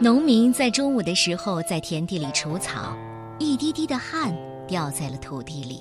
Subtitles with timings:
[0.00, 2.96] 农民在中午的时候在田地里除草，
[3.40, 4.32] 一滴滴的汗
[4.64, 5.80] 掉在了土地里。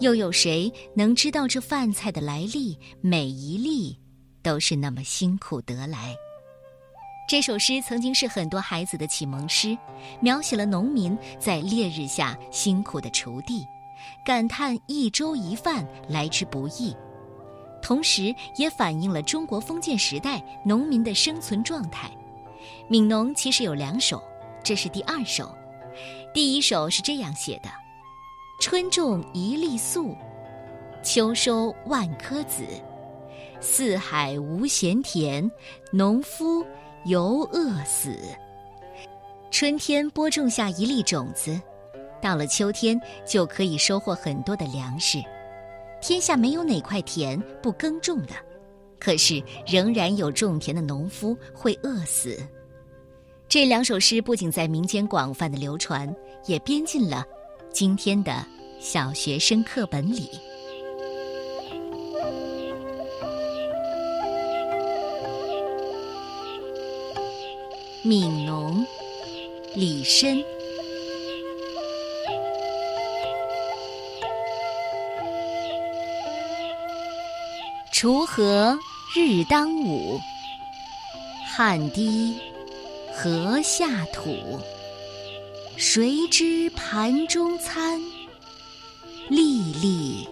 [0.00, 2.78] 又有谁能知道这饭菜的来历？
[3.00, 3.98] 每一粒
[4.42, 6.14] 都是那么辛苦得来。
[7.26, 9.74] 这首诗曾经是很多孩子的启蒙诗，
[10.20, 13.64] 描写了农民在烈日下辛苦的锄地，
[14.26, 16.94] 感叹一粥一饭来之不易，
[17.80, 22.08] 同时也反映了中国封建时代农民的生存状态。
[22.88, 24.22] 《悯农》其实有两首，
[24.62, 25.50] 这是第二首。
[26.34, 27.70] 第一首是这样写的
[28.60, 30.16] ：“春种一粒粟，
[31.02, 32.64] 秋收万颗子。
[33.60, 35.50] 四海无闲田，
[35.92, 36.64] 农夫
[37.04, 38.16] 犹饿死。”
[39.50, 41.60] 春天播种下一粒种子，
[42.22, 45.22] 到了秋天就可以收获很多的粮食。
[46.00, 48.34] 天下没有哪块田不耕种的，
[48.98, 52.38] 可是仍然有种田的农夫会饿死。
[53.52, 56.10] 这两首诗不仅在民间广泛的流传，
[56.46, 57.22] 也编进了
[57.70, 58.42] 今天的
[58.80, 60.30] 小学生课本里。
[68.08, 68.80] 《悯农》
[69.74, 70.42] 李绅。
[77.92, 78.78] 锄禾
[79.14, 80.18] 日当午，
[81.46, 82.40] 汗滴。
[83.14, 84.58] 禾下土，
[85.76, 88.00] 谁知盘中餐，
[89.28, 90.26] 粒粒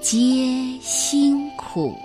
[0.00, 1.96] 皆辛苦。